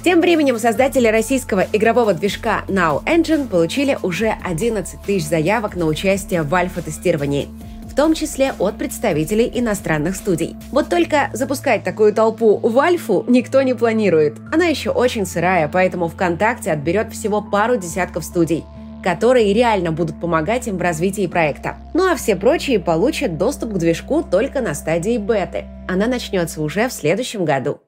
Тем 0.02 0.20
временем 0.20 0.58
создатели 0.58 1.06
российского 1.06 1.66
игрового 1.72 2.14
движка 2.14 2.64
Now 2.68 3.04
Engine 3.04 3.46
получили 3.46 3.98
уже 4.02 4.34
11 4.42 5.02
тысяч 5.02 5.28
заявок 5.28 5.76
на 5.76 5.86
участие 5.86 6.42
в 6.42 6.54
альфа-тестировании 6.54 7.48
в 7.90 7.94
том 7.96 8.14
числе 8.14 8.54
от 8.60 8.78
представителей 8.78 9.50
иностранных 9.52 10.14
студий. 10.14 10.54
Вот 10.70 10.88
только 10.88 11.28
запускать 11.32 11.82
такую 11.82 12.14
толпу 12.14 12.56
в 12.56 12.78
Альфу 12.78 13.24
никто 13.26 13.62
не 13.62 13.74
планирует. 13.74 14.38
Она 14.52 14.66
еще 14.66 14.90
очень 14.90 15.26
сырая, 15.26 15.68
поэтому 15.68 16.08
ВКонтакте 16.08 16.70
отберет 16.70 17.12
всего 17.12 17.42
пару 17.42 17.76
десятков 17.76 18.24
студий– 18.24 18.64
которые 19.02 19.52
реально 19.52 19.92
будут 19.92 20.20
помогать 20.20 20.66
им 20.68 20.76
в 20.76 20.82
развитии 20.82 21.26
проекта. 21.26 21.76
Ну 21.94 22.10
а 22.10 22.16
все 22.16 22.36
прочие 22.36 22.78
получат 22.78 23.38
доступ 23.38 23.74
к 23.74 23.78
движку 23.78 24.22
только 24.22 24.60
на 24.60 24.74
стадии 24.74 25.16
беты. 25.16 25.64
Она 25.88 26.06
начнется 26.06 26.62
уже 26.62 26.88
в 26.88 26.92
следующем 26.92 27.44
году. 27.44 27.80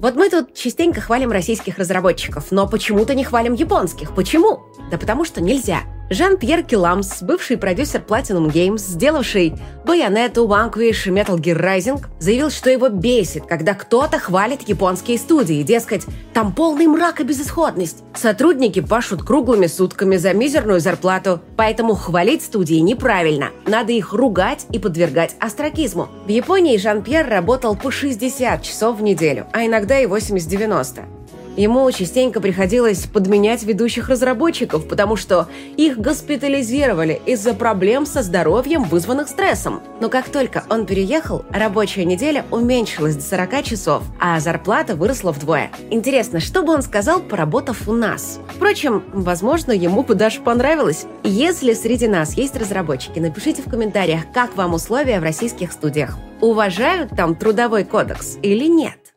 Вот 0.00 0.14
мы 0.14 0.30
тут 0.30 0.54
частенько 0.54 1.00
хвалим 1.00 1.32
российских 1.32 1.78
разработчиков, 1.78 2.52
но 2.52 2.68
почему-то 2.68 3.14
не 3.14 3.24
хвалим 3.24 3.54
японских. 3.54 4.14
Почему? 4.14 4.60
Да 4.90 4.98
потому 4.98 5.24
что 5.24 5.42
нельзя. 5.42 5.80
Жан-Пьер 6.10 6.62
Киламс, 6.62 7.20
бывший 7.22 7.58
продюсер 7.58 8.00
Platinum 8.00 8.50
Games, 8.50 8.78
сделавший 8.78 9.52
Bayonetta, 9.84 10.46
Vanquish 10.46 11.06
и 11.06 11.10
Metal 11.10 11.36
Gear 11.36 11.62
Rising, 11.62 12.02
заявил, 12.18 12.50
что 12.50 12.70
его 12.70 12.88
бесит, 12.88 13.44
когда 13.44 13.74
кто-то 13.74 14.18
хвалит 14.18 14.62
японские 14.66 15.18
студии, 15.18 15.62
дескать, 15.62 16.06
там 16.32 16.54
полный 16.54 16.86
мрак 16.86 17.20
и 17.20 17.24
безысходность. 17.24 17.98
Сотрудники 18.14 18.80
пашут 18.80 19.22
круглыми 19.22 19.66
сутками 19.66 20.16
за 20.16 20.32
мизерную 20.32 20.80
зарплату, 20.80 21.42
поэтому 21.56 21.94
хвалить 21.94 22.42
студии 22.42 22.76
неправильно. 22.76 23.50
Надо 23.66 23.92
их 23.92 24.14
ругать 24.14 24.64
и 24.72 24.78
подвергать 24.78 25.36
астракизму. 25.40 26.08
В 26.24 26.30
Японии 26.30 26.78
Жан-Пьер 26.78 27.28
работал 27.28 27.76
по 27.76 27.90
60 27.90 28.62
часов 28.62 28.98
в 28.98 29.02
неделю, 29.02 29.46
а 29.52 29.66
иногда 29.66 29.98
и 30.00 30.06
80-90. 30.06 31.17
Ему 31.58 31.90
частенько 31.90 32.40
приходилось 32.40 33.06
подменять 33.06 33.64
ведущих 33.64 34.10
разработчиков, 34.10 34.86
потому 34.86 35.16
что 35.16 35.48
их 35.76 35.98
госпитализировали 35.98 37.20
из-за 37.26 37.52
проблем 37.52 38.06
со 38.06 38.22
здоровьем, 38.22 38.84
вызванных 38.84 39.26
стрессом. 39.26 39.82
Но 40.00 40.08
как 40.08 40.28
только 40.28 40.62
он 40.70 40.86
переехал, 40.86 41.44
рабочая 41.50 42.04
неделя 42.04 42.44
уменьшилась 42.52 43.16
до 43.16 43.22
40 43.22 43.64
часов, 43.64 44.04
а 44.20 44.38
зарплата 44.38 44.94
выросла 44.94 45.32
вдвое. 45.32 45.72
Интересно, 45.90 46.38
что 46.38 46.62
бы 46.62 46.72
он 46.72 46.82
сказал, 46.82 47.18
поработав 47.18 47.88
у 47.88 47.92
нас? 47.92 48.38
Впрочем, 48.54 49.02
возможно, 49.12 49.72
ему 49.72 50.04
бы 50.04 50.14
даже 50.14 50.40
понравилось. 50.40 51.06
Если 51.24 51.72
среди 51.72 52.06
нас 52.06 52.34
есть 52.34 52.54
разработчики, 52.54 53.18
напишите 53.18 53.62
в 53.62 53.68
комментариях, 53.68 54.30
как 54.32 54.56
вам 54.56 54.74
условия 54.74 55.18
в 55.18 55.24
российских 55.24 55.72
студиях. 55.72 56.16
Уважают 56.40 57.10
там 57.16 57.34
трудовой 57.34 57.82
кодекс 57.82 58.38
или 58.42 58.66
нет? 58.66 59.07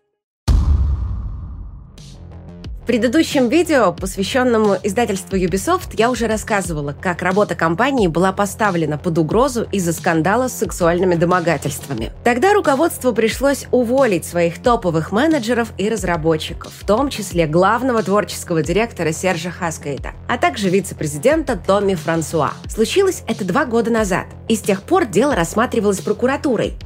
В 2.82 2.86
предыдущем 2.88 3.48
видео, 3.48 3.94
посвященному 3.94 4.76
издательству 4.82 5.38
Ubisoft, 5.38 5.92
я 5.98 6.10
уже 6.10 6.26
рассказывала, 6.26 6.96
как 7.00 7.22
работа 7.22 7.54
компании 7.54 8.08
была 8.08 8.32
поставлена 8.32 8.98
под 8.98 9.20
угрозу 9.20 9.68
из-за 9.72 9.94
скандала 9.94 10.48
с 10.48 10.58
сексуальными 10.58 11.14
домогательствами. 11.14 12.12
Тогда 12.24 12.54
руководству 12.54 13.14
пришлось 13.14 13.68
уволить 13.70 14.26
своих 14.26 14.64
топовых 14.64 15.12
менеджеров 15.12 15.74
и 15.78 15.90
разработчиков, 15.90 16.74
в 16.76 16.84
том 16.84 17.10
числе 17.10 17.46
главного 17.46 18.02
творческого 18.02 18.64
директора 18.64 19.12
Сержа 19.12 19.52
Хаскейта, 19.52 20.14
а 20.28 20.40
также 20.40 20.70
вице-президента 20.70 21.58
Томми 21.58 21.94
Франсуа. 21.94 22.54
Случилось 22.68 23.22
это 23.28 23.46
два 23.46 23.66
года 23.66 23.92
назад, 23.92 24.26
и 24.48 24.56
с 24.56 24.62
тех 24.62 24.82
пор 24.82 25.06
дело 25.06 25.36
рассматривалось 25.36 26.02
прокуратурой. 26.02 26.80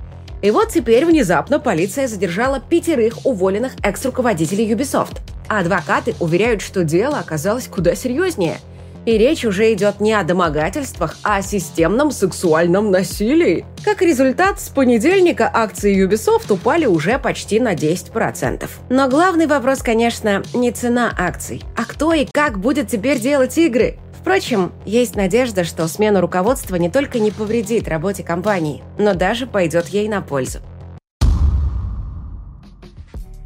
И 0.46 0.52
вот 0.52 0.70
теперь 0.70 1.08
внезапно 1.08 1.60
полиция 1.60 2.08
задержала 2.08 2.60
пятерых 2.60 3.26
уволенных 3.26 3.74
экс-руководителей 3.82 4.72
Ubisoft– 4.72 5.18
а 5.48 5.60
адвокаты 5.60 6.16
уверяют, 6.20 6.62
что 6.62 6.84
дело 6.84 7.18
оказалось 7.18 7.68
куда 7.68 7.96
серьезнее. 7.96 8.60
И 9.06 9.20
речь 9.20 9.46
уже 9.46 9.72
идет 9.72 10.00
не 10.00 10.14
о 10.14 10.24
домогательствах, 10.24 11.18
а 11.24 11.38
о 11.38 11.42
системном 11.44 12.10
сексуальном 12.10 12.90
насилии. 12.90 13.64
Как 13.84 14.02
результат, 14.02 14.60
с 14.60 14.70
понедельника 14.70 15.50
акции 15.54 16.04
Ubisoft 16.04 16.52
упали 16.52 16.88
уже 16.88 17.20
почти 17.20 17.60
на 17.60 17.76
10%. 17.76 18.68
Но 18.90 19.08
главный 19.08 19.46
вопрос, 19.46 19.84
конечно, 19.84 20.42
не 20.56 20.72
цена 20.72 21.14
акций, 21.16 21.64
а 21.78 21.86
кто 21.86 22.14
и 22.14 22.26
как 22.34 22.60
будет 22.60 22.88
теперь 22.88 23.20
делать 23.20 23.58
игры. 23.60 24.00
Впрочем, 24.26 24.72
есть 24.88 25.16
надежда, 25.16 25.64
что 25.64 25.88
смена 25.88 26.20
руководства 26.20 26.78
не 26.78 26.90
только 26.90 27.20
не 27.20 27.30
повредит 27.30 27.88
работе 27.88 28.24
компании, 28.24 28.82
но 28.98 29.14
даже 29.14 29.46
пойдет 29.46 29.90
ей 29.90 30.08
на 30.08 30.20
пользу. 30.24 30.62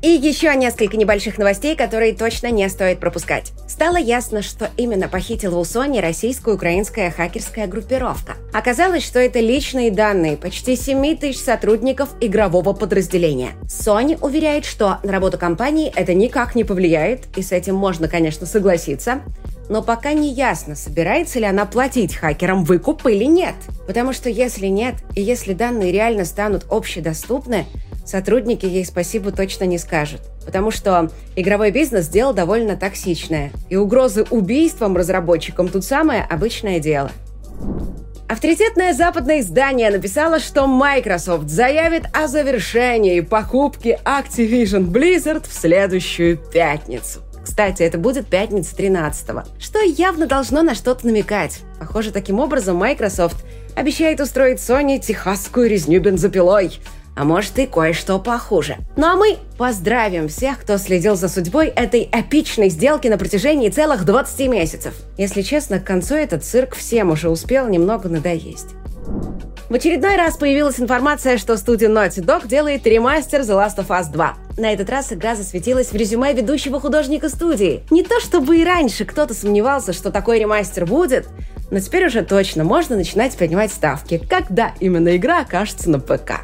И 0.02 0.08
еще 0.08 0.56
несколько 0.56 0.96
небольших 0.96 1.38
новостей, 1.38 1.76
которые 1.76 2.14
точно 2.16 2.50
не 2.50 2.70
стоит 2.70 3.02
пропускать. 3.02 3.52
Стало 3.68 3.98
ясно, 3.98 4.42
что 4.42 4.70
именно 4.78 5.10
похитила 5.10 5.60
у 5.60 5.64
Sony 5.64 6.00
российско-украинская 6.00 7.12
хакерская 7.12 7.68
группировка. 7.68 8.36
Оказалось, 8.54 9.06
что 9.06 9.20
это 9.20 9.42
личные 9.42 9.92
данные 9.92 10.38
почти 10.38 10.78
7 10.78 11.18
тысяч 11.18 11.40
сотрудников 11.40 12.16
игрового 12.22 12.72
подразделения. 12.72 13.52
Sony 13.66 14.18
уверяет, 14.22 14.64
что 14.64 15.00
на 15.04 15.12
работу 15.12 15.38
компании 15.38 15.92
это 15.94 16.14
никак 16.14 16.56
не 16.56 16.64
повлияет, 16.64 17.38
и 17.38 17.42
с 17.42 17.52
этим 17.52 17.76
можно, 17.76 18.08
конечно, 18.08 18.46
согласиться. 18.46 19.22
Но 19.70 19.84
пока 19.84 20.14
не 20.14 20.34
ясно, 20.34 20.76
собирается 20.76 21.40
ли 21.40 21.46
она 21.46 21.66
платить 21.66 22.16
хакерам 22.16 22.64
выкуп 22.66 23.06
или 23.06 23.26
нет. 23.26 23.54
Потому 23.86 24.14
что 24.14 24.30
если 24.30 24.66
нет, 24.66 24.96
и 25.16 25.22
если 25.22 25.54
данные 25.54 25.92
реально 25.92 26.26
станут 26.26 26.66
общедоступны, 26.72 27.66
сотрудники 28.04 28.66
ей 28.66 28.84
спасибо 28.84 29.32
точно 29.32 29.66
не 29.66 29.78
скажут. 29.78 30.22
Потому 30.44 30.72
что 30.72 31.12
игровой 31.36 31.70
бизнес– 31.70 32.08
дело 32.10 32.34
довольно 32.34 32.76
токсичное. 32.76 33.52
И 33.70 33.76
угрозы 33.76 34.26
убийством 34.32 34.98
разработчикам 34.98 35.68
тут 35.68 35.86
самое 35.86 36.24
обычное 36.24 36.80
дело. 36.80 37.12
Авторитетное 38.28 38.94
западное 38.94 39.40
издание 39.40 39.90
написало, 39.92 40.40
что 40.40 40.68
Microsoft 40.68 41.50
заявит 41.50 42.04
о 42.14 42.28
завершении 42.28 43.22
покупки 43.22 44.00
Activision 44.06 44.88
Blizzard 44.92 45.48
в 45.48 45.54
следующую 45.54 46.38
пятницу. 46.38 47.22
Кстати, 47.50 47.82
это 47.82 47.98
будет 47.98 48.28
пятница 48.28 48.76
13 48.76 49.28
что 49.58 49.80
явно 49.82 50.28
должно 50.28 50.62
на 50.62 50.76
что-то 50.76 51.08
намекать. 51.08 51.62
Похоже, 51.80 52.12
таким 52.12 52.40
образом 52.40 52.78
Microsoft 52.78 53.44
обещает 53.76 54.20
устроить 54.20 54.60
Sony 54.60 55.00
техасскую 55.00 55.68
резню 55.68 56.00
бензопилой– 56.00 56.80
а 57.16 57.26
может 57.26 57.58
и 57.60 57.66
кое-что 57.66 58.18
похуже. 58.20 58.78
Ну 58.96 59.08
а 59.08 59.16
мы 59.18 59.40
поздравим 59.58 60.30
всех, 60.30 60.62
кто 60.62 60.78
следил 60.78 61.16
за 61.18 61.28
судьбой 61.28 61.68
этой 61.68 62.08
эпичной 62.10 62.70
сделки 62.70 63.10
на 63.10 63.18
протяжении 63.18 63.68
целых 63.68 64.06
20 64.06 64.48
месяцев. 64.48 64.94
Если 65.18 65.42
честно, 65.42 65.82
к 65.82 65.84
концу 65.84 66.16
этот 66.16 66.46
цирк 66.46 66.76
всем 66.76 67.10
уже 67.10 67.30
успел 67.30 67.68
немного 67.68 68.08
надоесть. 68.08 68.70
В 69.70 69.74
очередной 69.74 70.16
раз 70.16 70.38
появилась 70.38 70.80
информация, 70.80 71.38
что 71.38 71.58
студия 71.58 71.90
Naughty 71.90 72.24
Dog 72.24 72.48
делает 72.48 72.88
ремастер 72.88 73.42
The 73.42 73.68
Last 73.68 73.78
of 73.78 73.88
Us 73.88 74.10
2. 74.14 74.34
На 74.60 74.74
этот 74.74 74.90
раз 74.90 75.14
игра 75.14 75.36
засветилась 75.36 75.94
в 75.94 75.96
резюме 75.96 76.34
ведущего 76.34 76.82
художника 76.82 77.30
студии. 77.30 77.82
Не 77.92 78.04
то 78.04 78.20
чтобы 78.20 78.58
и 78.58 78.66
раньше 78.66 79.06
кто-то 79.06 79.34
сомневался, 79.34 79.94
что 79.94 80.12
такой 80.12 80.38
ремастер 80.38 80.86
будет, 80.86 81.30
но 81.72 81.80
теперь 81.80 82.08
уже 82.08 82.24
точно 82.24 82.66
можно 82.66 82.98
начинать 82.98 83.38
поднимать 83.38 83.72
ставки, 83.72 84.22
когда 84.30 84.74
именно 84.82 85.16
игра 85.16 85.40
окажется 85.40 85.90
на 85.90 86.02
ПК. 86.02 86.42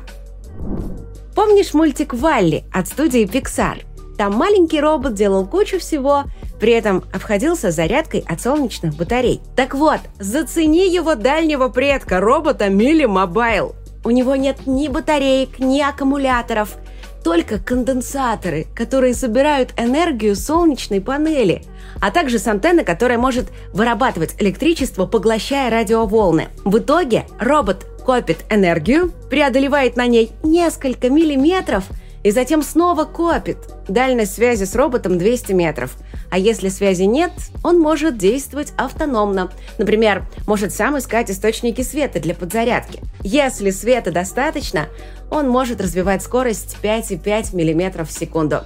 Помнишь 1.36 1.74
мультик 1.74 2.14
«Валли» 2.14 2.64
от 2.72 2.88
студии 2.88 3.30
Pixar? 3.30 3.84
Там 4.18 4.34
маленький 4.34 4.80
робот 4.80 5.14
делал 5.14 5.46
кучу 5.46 5.78
всего, 5.78 6.24
при 6.58 6.72
этом 6.72 7.04
обходился 7.14 7.72
зарядкой 7.72 8.24
от 8.26 8.40
солнечных 8.40 8.96
батарей. 8.96 9.42
Так 9.58 9.76
вот, 9.76 10.00
зацени 10.20 10.88
его 10.90 11.16
дальнего 11.16 11.68
предка, 11.68 12.22
робота 12.22 12.70
Мили 12.70 13.04
Мобайл. 13.04 13.76
У 14.06 14.12
него 14.12 14.38
нет 14.38 14.68
ни 14.68 14.88
батареек, 14.88 15.60
ни 15.60 15.82
аккумуляторов, 15.82 16.78
только 17.26 17.58
конденсаторы, 17.58 18.68
которые 18.76 19.16
собирают 19.16 19.74
энергию 19.78 20.36
солнечной 20.36 21.02
панели, 21.02 21.64
а 22.00 22.12
также 22.12 22.38
с 22.38 22.46
антенны, 22.46 22.84
которая 22.84 23.18
может 23.18 23.48
вырабатывать 23.74 24.36
электричество, 24.38 25.08
поглощая 25.08 25.72
радиоволны. 25.72 26.50
В 26.64 26.78
итоге 26.78 27.26
робот 27.40 27.88
копит 28.06 28.46
энергию, 28.52 29.12
преодолевает 29.32 29.96
на 29.96 30.06
ней 30.06 30.34
несколько 30.44 31.10
миллиметров 31.10 31.86
и 32.26 32.32
затем 32.32 32.64
снова 32.64 33.06
копит. 33.06 33.58
Дальность 33.88 34.34
связи 34.34 34.64
с 34.64 34.74
роботом 34.74 35.20
200 35.20 35.54
метров. 35.54 35.96
А 36.32 36.40
если 36.40 36.70
связи 36.70 37.04
нет, 37.04 37.32
он 37.64 37.80
может 37.80 38.18
действовать 38.18 38.74
автономно. 38.78 39.52
Например, 39.78 40.26
может 40.48 40.74
сам 40.74 40.98
искать 40.98 41.30
источники 41.30 41.84
света 41.84 42.20
для 42.20 42.34
подзарядки. 42.34 43.04
Если 43.22 43.70
света 43.70 44.10
достаточно, 44.10 44.88
он 45.30 45.48
может 45.48 45.80
развивать 45.80 46.24
скорость 46.24 46.78
5,5 46.82 47.54
мм 47.54 48.04
в 48.04 48.12
секунду. 48.12 48.62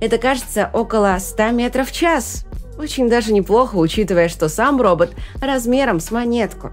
Это 0.00 0.16
кажется 0.16 0.70
около 0.72 1.16
100 1.18 1.50
метров 1.50 1.90
в 1.90 1.92
час. 1.92 2.46
Очень 2.78 3.08
даже 3.08 3.32
неплохо, 3.32 3.74
учитывая, 3.74 4.28
что 4.28 4.48
сам 4.48 4.80
робот 4.80 5.10
размером 5.42 5.98
с 5.98 6.12
монетку. 6.12 6.70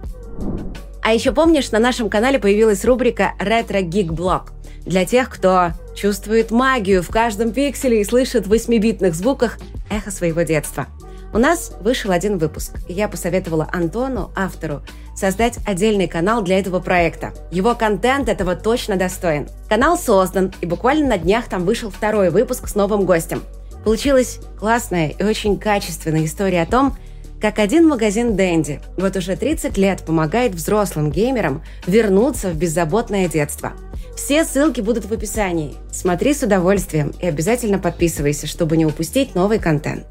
А 1.01 1.13
еще 1.13 1.31
помнишь, 1.31 1.71
на 1.71 1.79
нашем 1.79 2.11
канале 2.11 2.37
появилась 2.37 2.85
рубрика 2.85 3.31
«Ретро 3.39 3.81
Гик 3.81 4.11
Блог» 4.11 4.51
для 4.87 5.05
тех, 5.05 5.29
кто 5.29 5.71
чувствует 5.95 6.51
магию 6.51 7.03
в 7.03 7.09
каждом 7.09 7.51
пикселе 7.51 8.01
и 8.01 8.05
слышит 8.05 8.47
в 8.47 8.53
8-битных 8.53 9.13
звуках 9.13 9.57
эхо 9.89 10.11
своего 10.11 10.41
детства. 10.41 10.87
У 11.33 11.39
нас 11.39 11.73
вышел 11.81 12.11
один 12.11 12.37
выпуск, 12.37 12.73
и 12.87 12.93
я 12.93 13.09
посоветовала 13.09 13.67
Антону, 13.71 14.31
автору, 14.35 14.81
создать 15.15 15.59
отдельный 15.65 16.07
канал 16.07 16.41
для 16.41 16.57
этого 16.57 16.79
проекта. 16.79 17.33
Его 17.51 17.75
контент 17.75 18.29
этого 18.29 18.55
точно 18.55 18.95
достоин. 18.95 19.47
Канал 19.67 19.97
создан, 19.97 20.53
и 20.61 20.65
буквально 20.65 21.09
на 21.09 21.17
днях 21.17 21.49
там 21.49 21.65
вышел 21.65 21.91
второй 21.91 22.29
выпуск 22.29 22.67
с 22.67 22.75
новым 22.75 23.05
гостем. 23.05 23.43
Получилась 23.83 24.39
классная 24.57 25.09
и 25.09 25.23
очень 25.23 25.59
качественная 25.59 26.25
история 26.25 26.61
о 26.61 26.65
том, 26.65 26.95
как 27.41 27.59
один 27.59 27.87
магазин 27.87 28.35
Дэнди 28.35 28.81
вот 28.97 29.15
уже 29.15 29.35
30 29.35 29.77
лет 29.77 30.03
помогает 30.03 30.55
взрослым 30.55 31.11
геймерам 31.11 31.63
вернуться 31.85 32.49
в 32.49 32.55
беззаботное 32.55 33.27
детство. 33.27 33.73
Все 34.15 34.43
ссылки 34.43 34.81
будут 34.81 35.05
в 35.05 35.13
описании. 35.13 35.75
Смотри 35.91 36.33
с 36.33 36.41
удовольствием 36.41 37.13
и 37.21 37.27
обязательно 37.27 37.77
подписывайся, 37.77 38.47
чтобы 38.47 38.75
не 38.75 38.85
упустить 38.85 39.35
новый 39.35 39.59
контент. 39.59 40.05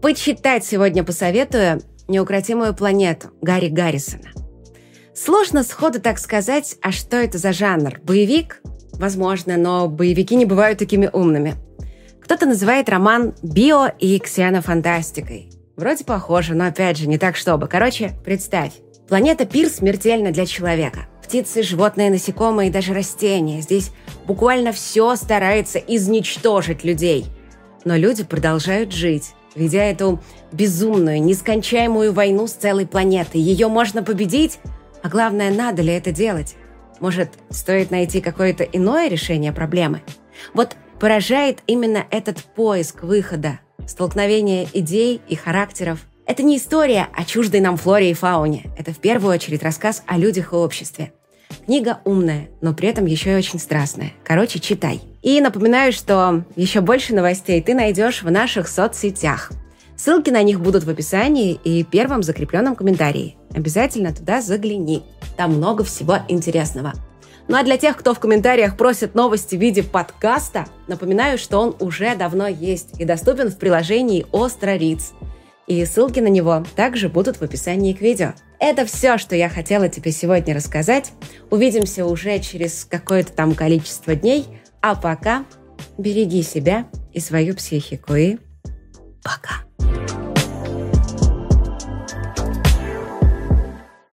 Почитать 0.00 0.64
сегодня 0.64 1.04
посоветую 1.04 1.82
«Неукротимую 2.08 2.74
планету» 2.74 3.28
Гарри 3.42 3.68
Гаррисона. 3.68 4.30
Сложно 5.14 5.62
сходу 5.62 6.00
так 6.00 6.18
сказать, 6.18 6.76
а 6.80 6.90
что 6.90 7.18
это 7.18 7.38
за 7.38 7.52
жанр? 7.52 8.00
Боевик? 8.02 8.62
Возможно, 8.94 9.56
но 9.56 9.88
боевики 9.88 10.34
не 10.34 10.46
бывают 10.46 10.78
такими 10.78 11.08
умными– 11.12 11.56
кто-то 12.32 12.46
называет 12.46 12.88
роман 12.88 13.34
био 13.42 13.88
и 13.98 14.18
ксенофантастикой. 14.18 15.50
Вроде 15.76 16.02
похоже, 16.02 16.54
но 16.54 16.64
опять 16.64 16.96
же 16.96 17.06
не 17.06 17.18
так 17.18 17.36
чтобы. 17.36 17.66
Короче, 17.66 18.12
представь. 18.24 18.72
Планета 19.06 19.44
Пир 19.44 19.68
смертельна 19.68 20.30
для 20.30 20.46
человека. 20.46 21.00
Птицы, 21.22 21.62
животные, 21.62 22.08
насекомые 22.08 22.70
и 22.70 22.72
даже 22.72 22.94
растения. 22.94 23.60
Здесь 23.60 23.90
буквально 24.26 24.72
все 24.72 25.14
старается 25.16 25.78
изничтожить 25.78 26.84
людей. 26.84 27.26
Но 27.84 27.96
люди 27.96 28.24
продолжают 28.24 28.94
жить, 28.94 29.34
ведя 29.54 29.84
эту 29.84 30.18
безумную, 30.52 31.22
нескончаемую 31.22 32.14
войну 32.14 32.46
с 32.46 32.52
целой 32.52 32.86
планетой. 32.86 33.42
Ее 33.42 33.68
можно 33.68 34.02
победить, 34.02 34.58
а 35.02 35.10
главное, 35.10 35.50
надо 35.50 35.82
ли 35.82 35.92
это 35.92 36.12
делать? 36.12 36.56
Может, 36.98 37.28
стоит 37.50 37.90
найти 37.90 38.22
какое-то 38.22 38.64
иное 38.64 39.10
решение 39.10 39.52
проблемы? 39.52 40.00
Вот 40.54 40.76
поражает 41.02 41.64
именно 41.66 42.06
этот 42.12 42.44
поиск 42.44 43.02
выхода, 43.02 43.58
столкновение 43.88 44.68
идей 44.72 45.20
и 45.26 45.34
характеров. 45.34 45.98
Это 46.26 46.44
не 46.44 46.58
история 46.58 47.08
о 47.12 47.24
чуждой 47.24 47.58
нам 47.58 47.76
флоре 47.76 48.12
и 48.12 48.14
фауне. 48.14 48.66
Это 48.78 48.92
в 48.92 48.98
первую 48.98 49.34
очередь 49.34 49.64
рассказ 49.64 50.04
о 50.06 50.16
людях 50.16 50.52
и 50.52 50.54
обществе. 50.54 51.12
Книга 51.66 51.98
умная, 52.04 52.50
но 52.60 52.72
при 52.72 52.88
этом 52.88 53.06
еще 53.06 53.32
и 53.32 53.34
очень 53.34 53.58
страстная. 53.58 54.12
Короче, 54.22 54.60
читай. 54.60 55.00
И 55.22 55.40
напоминаю, 55.40 55.92
что 55.92 56.44
еще 56.54 56.80
больше 56.80 57.16
новостей 57.16 57.60
ты 57.60 57.74
найдешь 57.74 58.22
в 58.22 58.30
наших 58.30 58.68
соцсетях. 58.68 59.50
Ссылки 59.96 60.30
на 60.30 60.44
них 60.44 60.60
будут 60.60 60.84
в 60.84 60.90
описании 60.90 61.58
и 61.64 61.82
первом 61.82 62.22
закрепленном 62.22 62.76
комментарии. 62.76 63.36
Обязательно 63.52 64.14
туда 64.14 64.40
загляни. 64.40 65.02
Там 65.36 65.54
много 65.54 65.82
всего 65.82 66.18
интересного. 66.28 66.92
Ну 67.52 67.58
а 67.58 67.64
для 67.64 67.76
тех, 67.76 67.98
кто 67.98 68.14
в 68.14 68.18
комментариях 68.18 68.78
просит 68.78 69.14
новости 69.14 69.56
в 69.56 69.60
виде 69.60 69.82
подкаста, 69.82 70.64
напоминаю, 70.88 71.36
что 71.36 71.58
он 71.58 71.76
уже 71.80 72.16
давно 72.16 72.46
есть 72.46 72.98
и 72.98 73.04
доступен 73.04 73.50
в 73.50 73.58
приложении 73.58 74.24
Остро 74.32 74.74
Риц. 74.74 75.12
И 75.66 75.84
ссылки 75.84 76.18
на 76.18 76.28
него 76.28 76.64
также 76.76 77.10
будут 77.10 77.36
в 77.36 77.42
описании 77.42 77.92
к 77.92 78.00
видео. 78.00 78.32
Это 78.58 78.86
все, 78.86 79.18
что 79.18 79.36
я 79.36 79.50
хотела 79.50 79.90
тебе 79.90 80.12
сегодня 80.12 80.54
рассказать. 80.54 81.12
Увидимся 81.50 82.06
уже 82.06 82.38
через 82.38 82.86
какое-то 82.86 83.34
там 83.34 83.54
количество 83.54 84.14
дней. 84.14 84.46
А 84.80 84.94
пока 84.94 85.44
береги 85.98 86.42
себя 86.42 86.86
и 87.12 87.20
свою 87.20 87.54
психику. 87.54 88.14
И 88.14 88.38
пока. 89.22 90.21